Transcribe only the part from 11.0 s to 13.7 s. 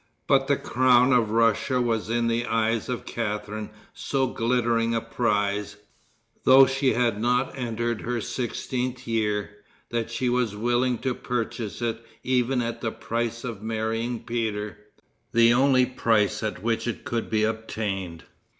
to purchase it even at the price of